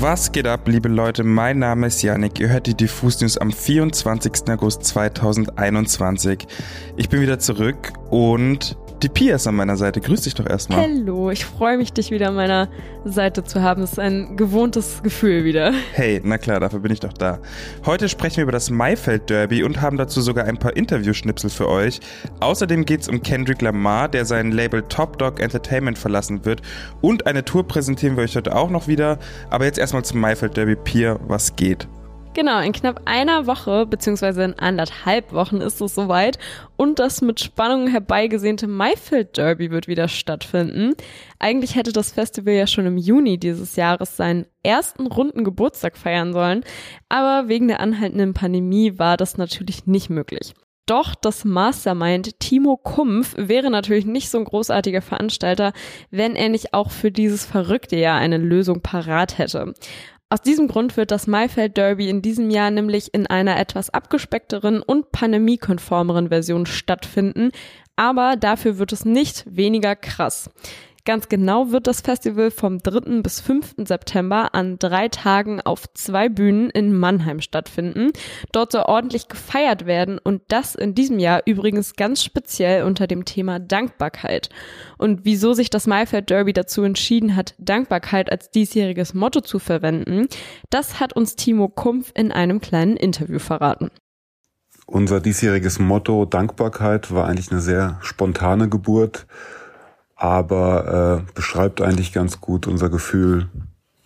[0.00, 1.24] Was geht ab, liebe Leute?
[1.24, 2.40] Mein Name ist Yannick.
[2.40, 4.48] Ihr hört die Diffus News am 24.
[4.48, 6.46] August 2021.
[6.96, 10.00] Ich bin wieder zurück und die Pia ist an meiner Seite.
[10.00, 10.80] Grüß dich doch erstmal.
[10.80, 12.68] Hallo, ich freue mich, dich wieder an meiner
[13.04, 13.82] Seite zu haben.
[13.82, 15.72] Es ist ein gewohntes Gefühl wieder.
[15.92, 17.38] Hey, na klar, dafür bin ich doch da.
[17.86, 21.68] Heute sprechen wir über das Maifeld Derby und haben dazu sogar ein paar Interviewschnipsel für
[21.68, 22.00] euch.
[22.40, 26.60] Außerdem geht es um Kendrick Lamar, der sein Label Top Dog Entertainment verlassen wird.
[27.00, 29.18] Und eine Tour präsentieren wir euch heute auch noch wieder.
[29.48, 30.76] Aber jetzt erstmal zum Maifeld Derby.
[30.76, 31.88] Pia, was geht?
[32.32, 36.38] Genau, in knapp einer Woche, beziehungsweise in anderthalb Wochen ist es soweit.
[36.76, 40.94] Und das mit Spannung herbeigesehnte Mayfield Derby wird wieder stattfinden.
[41.40, 46.32] Eigentlich hätte das Festival ja schon im Juni dieses Jahres seinen ersten runden Geburtstag feiern
[46.32, 46.64] sollen.
[47.08, 50.54] Aber wegen der anhaltenden Pandemie war das natürlich nicht möglich.
[50.86, 55.72] Doch das Mastermind Timo Kumpf wäre natürlich nicht so ein großartiger Veranstalter,
[56.10, 59.74] wenn er nicht auch für dieses verrückte Jahr eine Lösung parat hätte.
[60.32, 64.80] Aus diesem Grund wird das Maifeld Derby in diesem Jahr nämlich in einer etwas abgespeckteren
[64.80, 67.50] und pandemiekonformeren Version stattfinden,
[67.96, 70.48] aber dafür wird es nicht weniger krass.
[71.04, 73.22] Ganz genau wird das Festival vom 3.
[73.22, 73.76] bis 5.
[73.86, 78.10] September an drei Tagen auf zwei Bühnen in Mannheim stattfinden.
[78.52, 83.24] Dort soll ordentlich gefeiert werden und das in diesem Jahr übrigens ganz speziell unter dem
[83.24, 84.50] Thema Dankbarkeit.
[84.98, 90.28] Und wieso sich das Maifeld Derby dazu entschieden hat, Dankbarkeit als diesjähriges Motto zu verwenden,
[90.68, 93.90] das hat uns Timo Kumpf in einem kleinen Interview verraten.
[94.86, 99.26] Unser diesjähriges Motto Dankbarkeit war eigentlich eine sehr spontane Geburt
[100.20, 103.48] aber äh, beschreibt eigentlich ganz gut unser Gefühl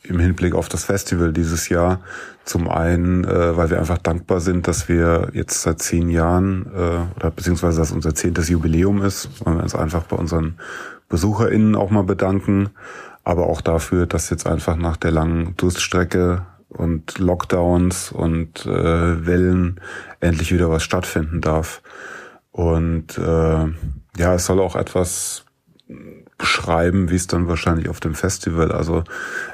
[0.05, 2.03] im Hinblick auf das Festival dieses Jahr.
[2.45, 7.17] Zum einen, äh, weil wir einfach dankbar sind, dass wir jetzt seit zehn Jahren äh,
[7.17, 10.57] oder beziehungsweise dass unser zehntes Jubiläum ist, wollen wir uns einfach bei unseren
[11.09, 12.71] BesucherInnen auch mal bedanken,
[13.25, 19.81] aber auch dafür, dass jetzt einfach nach der langen Durststrecke und Lockdowns und äh, Wellen
[20.21, 21.83] endlich wieder was stattfinden darf.
[22.53, 23.67] Und äh,
[24.17, 25.44] ja, es soll auch etwas
[26.65, 28.73] beschreiben, wie es dann wahrscheinlich auf dem Festival.
[28.73, 29.05] Also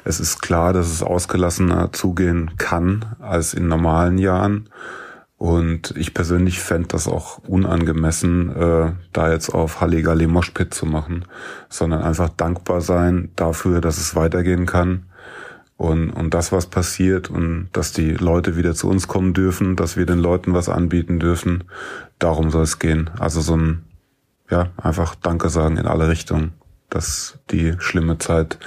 [0.04, 4.69] es ist klar, dass es ausgelassener zugehen kann als in normalen Jahren.
[5.37, 11.25] Und ich persönlich fände das auch unangemessen, äh, da jetzt auf Halligalli Moshpit zu machen,
[11.69, 15.06] sondern einfach dankbar sein dafür, dass es weitergehen kann.
[15.78, 19.97] Und, und das, was passiert und dass die Leute wieder zu uns kommen dürfen, dass
[19.97, 21.65] wir den Leuten was anbieten dürfen,
[22.19, 23.09] darum soll es gehen.
[23.19, 23.84] Also so ein
[24.50, 26.59] ja, einfach Danke sagen in alle Richtungen
[26.91, 28.59] dass die schlimme Zeit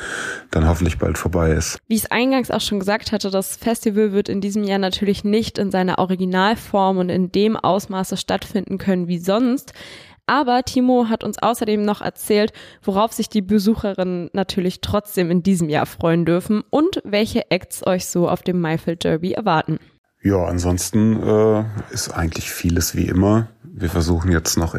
[0.52, 1.78] dann hoffentlich bald vorbei ist.
[1.88, 5.24] Wie ich es eingangs auch schon gesagt hatte, das Festival wird in diesem Jahr natürlich
[5.24, 9.74] nicht in seiner Originalform und in dem Ausmaße stattfinden können wie sonst.
[10.26, 15.70] Aber Timo hat uns außerdem noch erzählt, worauf sich die Besucherinnen natürlich trotzdem in diesem
[15.70, 19.80] Jahr freuen dürfen und welche Acts euch so auf dem Mayfield Derby erwarten.
[20.22, 23.50] Ja, ansonsten äh, ist eigentlich vieles wie immer.
[23.64, 24.74] Wir versuchen jetzt noch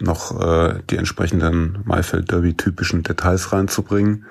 [0.00, 4.26] noch äh, die entsprechenden Maifeld Derby typischen Details reinzubringen.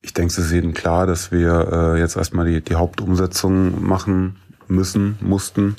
[0.00, 4.36] Ich denke, es ist jedem klar, dass wir äh, jetzt erstmal die, die Hauptumsetzung machen
[4.68, 5.76] müssen, mussten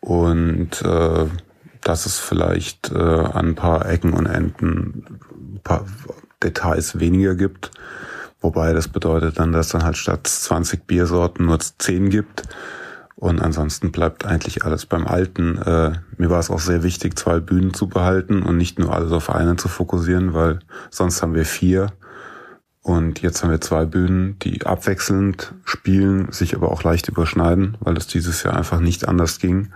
[0.00, 1.26] und äh,
[1.82, 5.06] dass es vielleicht äh, an ein paar Ecken und Enden
[5.54, 5.86] ein paar
[6.42, 7.70] Details weniger gibt.
[8.40, 12.42] Wobei das bedeutet dann, dass dann halt statt 20 Biersorten nur 10 gibt.
[13.18, 15.58] Und ansonsten bleibt eigentlich alles beim Alten.
[15.58, 19.10] Äh, mir war es auch sehr wichtig, zwei Bühnen zu behalten und nicht nur alles
[19.10, 21.88] auf eine zu fokussieren, weil sonst haben wir vier.
[22.80, 27.96] Und jetzt haben wir zwei Bühnen, die abwechselnd spielen, sich aber auch leicht überschneiden, weil
[27.96, 29.72] es dieses Jahr einfach nicht anders ging.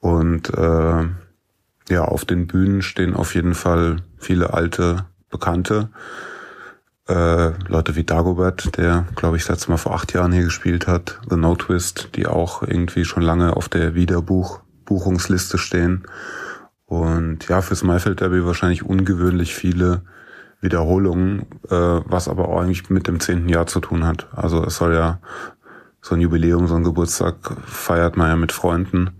[0.00, 1.04] Und äh,
[1.88, 5.90] ja, auf den Bühnen stehen auf jeden Fall viele alte Bekannte
[7.08, 11.20] äh, Leute wie Dagobert, der, glaube ich, letztes Mal vor acht Jahren hier gespielt hat,
[11.28, 16.06] The No Twist, die auch irgendwie schon lange auf der Wiederbuchungsliste stehen.
[16.86, 20.02] Und ja, fürs Maifeld Derby wahrscheinlich ungewöhnlich viele
[20.60, 24.28] Wiederholungen, äh, was aber auch eigentlich mit dem zehnten Jahr zu tun hat.
[24.34, 25.18] Also es soll ja
[26.00, 27.36] so ein Jubiläum, so ein Geburtstag
[27.66, 29.10] feiert man ja mit Freunden.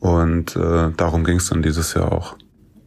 [0.00, 2.36] Und äh, darum ging es dann dieses Jahr auch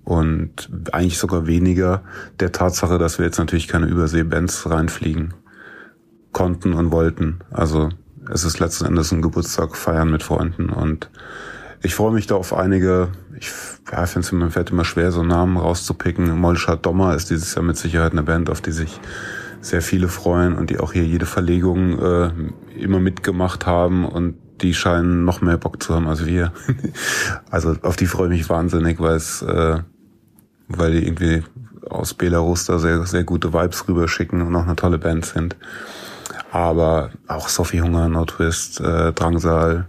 [0.10, 2.02] und eigentlich sogar weniger
[2.40, 5.36] der Tatsache, dass wir jetzt natürlich keine Übersee-Bands reinfliegen
[6.32, 7.40] konnten und wollten.
[7.52, 7.90] Also
[8.32, 11.12] es ist letzten Endes ein Geburtstag feiern mit Freunden und
[11.84, 13.52] ich freue mich da auf einige, ich
[13.92, 16.38] ja, finde es mir fällt immer schwer, so Namen rauszupicken.
[16.38, 19.00] Molschat Dommer ist dieses Jahr mit Sicherheit eine Band, auf die sich
[19.62, 22.32] sehr viele freuen und die auch hier jede Verlegung äh,
[22.78, 26.52] immer mitgemacht haben und die scheinen noch mehr Bock zu haben als wir.
[27.52, 29.80] also auf die freue ich mich wahnsinnig, weil es äh,
[30.70, 31.44] weil die irgendwie
[31.90, 35.56] aus Belarus da sehr, sehr gute Vibes rüberschicken und auch eine tolle Band sind.
[36.52, 39.88] Aber auch Sophie Hunger, No Twist, äh, Drangsal,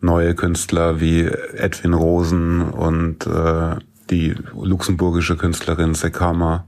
[0.00, 3.76] neue Künstler wie Edwin Rosen und äh,
[4.10, 6.66] die luxemburgische Künstlerin Sekama.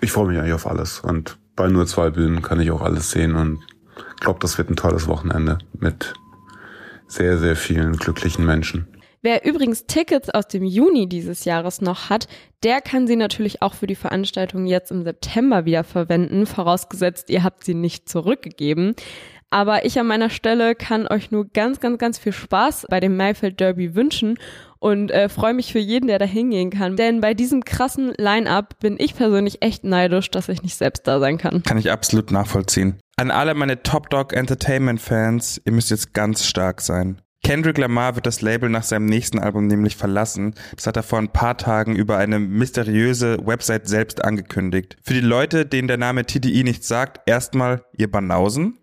[0.00, 1.00] Ich freue mich eigentlich auf alles.
[1.00, 3.60] Und bei nur zwei Bühnen kann ich auch alles sehen und
[4.20, 6.14] glaube, das wird ein tolles Wochenende mit
[7.08, 8.86] sehr, sehr vielen glücklichen Menschen.
[9.22, 12.26] Wer übrigens Tickets aus dem Juni dieses Jahres noch hat,
[12.62, 17.44] der kann sie natürlich auch für die Veranstaltung jetzt im September wieder verwenden, vorausgesetzt ihr
[17.44, 18.94] habt sie nicht zurückgegeben.
[19.50, 23.16] Aber ich an meiner Stelle kann euch nur ganz, ganz, ganz viel Spaß bei dem
[23.16, 24.38] Maifeld Derby wünschen
[24.78, 26.96] und äh, freue mich für jeden, der da hingehen kann.
[26.96, 31.18] Denn bei diesem krassen Line-up bin ich persönlich echt neidisch, dass ich nicht selbst da
[31.18, 31.62] sein kann.
[31.64, 33.00] Kann ich absolut nachvollziehen.
[33.16, 37.20] An alle meine Top Dog Entertainment Fans, ihr müsst jetzt ganz stark sein.
[37.42, 40.54] Kendrick Lamar wird das Label nach seinem nächsten Album nämlich verlassen.
[40.76, 44.96] Das hat er vor ein paar Tagen über eine mysteriöse Website selbst angekündigt.
[45.02, 48.78] Für die Leute, denen der Name TDI nichts sagt, erstmal ihr Banausen.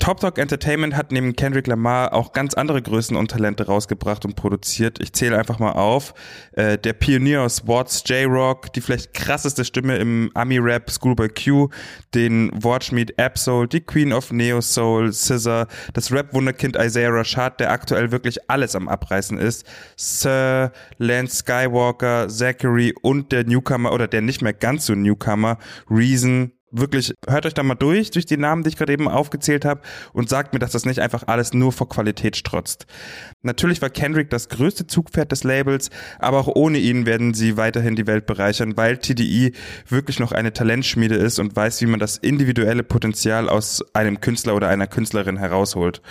[0.00, 4.34] Top Dog Entertainment hat neben Kendrick Lamar auch ganz andere Größen und Talente rausgebracht und
[4.34, 4.98] produziert.
[4.98, 6.14] Ich zähle einfach mal auf.
[6.52, 11.68] Äh, der Pionier aus Watts, J-Rock, die vielleicht krasseste Stimme im Ami-Rap Schoolboy Q,
[12.14, 18.10] den Wortschmied Absol, die Queen of Neo Soul, Scissor, das Rap-Wunderkind Isaiah Rashad, der aktuell
[18.10, 19.66] wirklich alles am Abreißen ist,
[19.96, 25.58] Sir, Lance Skywalker, Zachary und der Newcomer oder der nicht mehr ganz so Newcomer,
[25.90, 29.64] Reason, wirklich, hört euch da mal durch, durch die Namen, die ich gerade eben aufgezählt
[29.64, 29.82] habe
[30.12, 32.86] und sagt mir, dass das nicht einfach alles nur vor Qualität strotzt.
[33.42, 37.96] Natürlich war Kendrick das größte Zugpferd des Labels, aber auch ohne ihn werden sie weiterhin
[37.96, 39.52] die Welt bereichern, weil TDI
[39.88, 44.54] wirklich noch eine Talentschmiede ist und weiß, wie man das individuelle Potenzial aus einem Künstler
[44.54, 46.02] oder einer Künstlerin herausholt.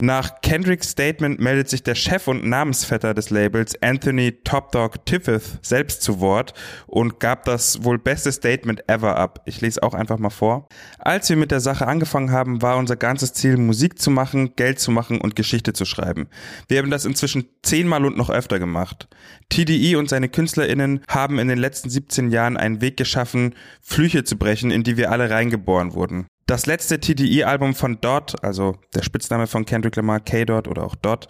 [0.00, 5.60] Nach Kendricks Statement meldet sich der Chef und Namensvetter des Labels Anthony Top Dog Tiffith
[5.62, 6.52] selbst zu Wort
[6.88, 9.42] und gab das wohl beste Statement ever ab.
[9.46, 10.68] Ich lese auch einfach mal vor.
[10.98, 14.80] Als wir mit der Sache angefangen haben, war unser ganzes Ziel, Musik zu machen, Geld
[14.80, 16.28] zu machen und Geschichte zu schreiben.
[16.66, 19.06] Wir haben das inzwischen zehnmal und noch öfter gemacht.
[19.48, 24.36] TDI und seine KünstlerInnen haben in den letzten 17 Jahren einen Weg geschaffen, Flüche zu
[24.36, 26.26] brechen, in die wir alle reingeboren wurden.
[26.46, 31.26] Das letzte TDI-Album von Dot, also der Spitzname von Kendrick Lamar, K-Dot oder auch Dot,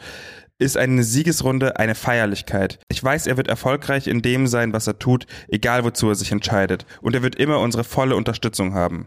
[0.59, 2.81] ist eine Siegesrunde, eine Feierlichkeit.
[2.89, 6.33] Ich weiß, er wird erfolgreich in dem sein, was er tut, egal wozu er sich
[6.33, 6.85] entscheidet.
[7.01, 9.07] Und er wird immer unsere volle Unterstützung haben.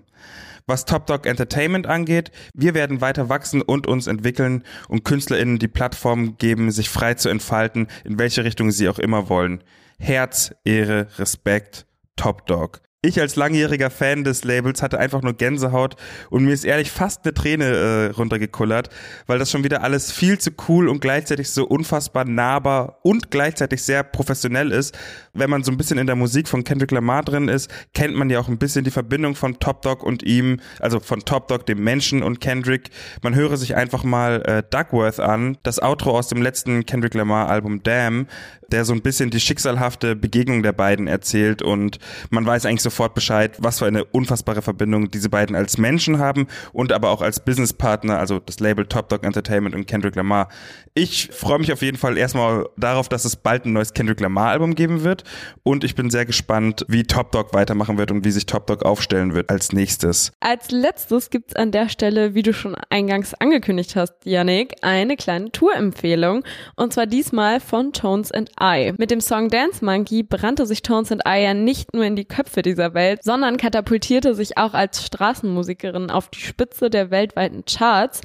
[0.66, 5.68] Was Top Dog Entertainment angeht, wir werden weiter wachsen und uns entwickeln und KünstlerInnen die
[5.68, 9.62] Plattform geben, sich frei zu entfalten, in welche Richtung sie auch immer wollen.
[10.00, 15.96] Herz, Ehre, Respekt, Top Dog ich als langjähriger Fan des Labels hatte einfach nur Gänsehaut
[16.32, 18.90] und mir ist ehrlich fast eine Träne äh, runtergekullert,
[19.28, 23.84] weil das schon wieder alles viel zu cool und gleichzeitig so unfassbar nahbar und gleichzeitig
[23.84, 24.98] sehr professionell ist.
[25.34, 28.32] Wenn man so ein bisschen in der Musik von Kendrick Lamar drin ist, kennt man
[28.32, 31.68] ja auch ein bisschen die Verbindung von Top Dog und ihm, also von Top Dog,
[31.68, 32.90] dem Menschen und Kendrick.
[33.22, 37.48] Man höre sich einfach mal äh, Duckworth an, das Outro aus dem letzten Kendrick Lamar
[37.48, 38.26] Album Damn,
[38.72, 42.00] der so ein bisschen die schicksalhafte Begegnung der beiden erzählt und
[42.32, 46.48] man weiß eigentlich sofort Bescheid, was für eine unfassbare Verbindung diese beiden als Menschen haben
[46.72, 50.48] und aber auch als Businesspartner, also das Label Top Dog Entertainment und Kendrick Lamar.
[50.94, 54.50] Ich freue mich auf jeden Fall erstmal darauf, dass es bald ein neues Kendrick Lamar
[54.50, 55.26] Album geben wird
[55.64, 58.84] und ich bin sehr gespannt, wie Top Dog weitermachen wird und wie sich Top Dog
[58.84, 60.32] aufstellen wird als nächstes.
[60.40, 65.52] Als letztes gibt's an der Stelle, wie du schon eingangs angekündigt hast, Yannick, eine kleine
[65.52, 66.44] Tourempfehlung
[66.76, 68.94] und zwar diesmal von Tones and I.
[68.98, 72.26] Mit dem Song Dance Monkey brannte sich Tones and I ja nicht nur in die
[72.26, 78.22] Köpfe dieser Welt, sondern katapultierte sich auch als Straßenmusikerin auf die Spitze der weltweiten Charts.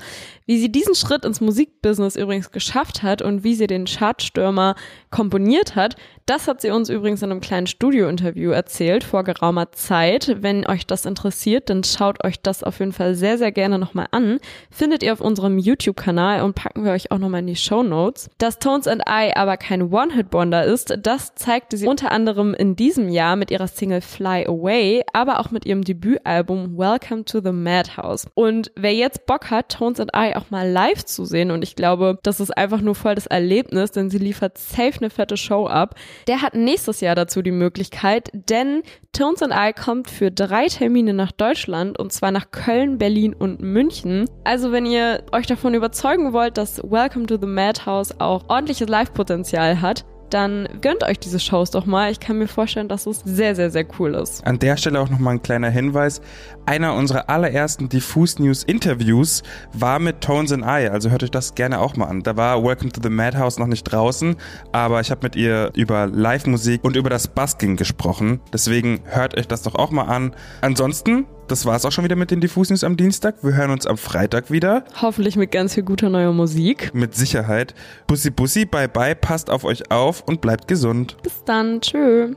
[0.47, 4.75] Wie sie diesen Schritt ins Musikbusiness übrigens geschafft hat und wie sie den Chartstürmer
[5.11, 5.97] komponiert hat,
[6.27, 10.37] das hat sie uns übrigens in einem kleinen Studiointerview erzählt vor geraumer Zeit.
[10.41, 14.07] Wenn euch das interessiert, dann schaut euch das auf jeden Fall sehr, sehr gerne nochmal
[14.13, 14.39] an.
[14.71, 18.31] Findet ihr auf unserem YouTube-Kanal und packen wir euch auch nochmal in die Show Notes.
[18.39, 23.09] Dass Tones and I aber kein One-Hit-Wonder ist, das zeigte sie unter anderem in diesem
[23.09, 28.27] Jahr mit ihrer Single Fly Away, aber auch mit ihrem Debütalbum Welcome to the Madhouse.
[28.35, 31.77] Und wer jetzt Bock hat, Tones and I auch mal live zu sehen, und ich
[31.77, 35.67] glaube, das ist einfach nur voll das Erlebnis, denn sie liefert safe eine fette Show
[35.67, 35.95] ab,
[36.27, 41.13] der hat nächstes Jahr dazu die Möglichkeit, denn Tones and I kommt für drei Termine
[41.13, 44.27] nach Deutschland und zwar nach Köln, Berlin und München.
[44.45, 49.81] Also wenn ihr euch davon überzeugen wollt, dass Welcome to the Madhouse auch ordentliches Live-Potenzial
[49.81, 52.11] hat, dann gönnt euch diese Shows doch mal.
[52.11, 54.47] Ich kann mir vorstellen, dass es sehr, sehr, sehr cool ist.
[54.47, 56.21] An der Stelle auch nochmal ein kleiner Hinweis.
[56.67, 61.55] Einer unserer allerersten Diffuse News Interviews war mit Tones and I, also hört euch das
[61.55, 62.23] gerne auch mal an.
[62.23, 64.37] Da war Welcome to the Madhouse noch nicht draußen,
[64.73, 68.41] aber ich habe mit ihr über Live-Musik und über das Busking gesprochen.
[68.53, 70.35] Deswegen hört euch das doch auch mal an.
[70.61, 73.37] Ansonsten das war's auch schon wieder mit den Diffus News am Dienstag.
[73.43, 74.85] Wir hören uns am Freitag wieder.
[75.01, 76.93] Hoffentlich mit ganz viel guter neuer Musik.
[76.95, 77.75] Mit Sicherheit.
[78.07, 81.17] Bussi Bussi, bye bye, passt auf euch auf und bleibt gesund.
[81.23, 81.81] Bis dann.
[81.81, 82.35] Tschö.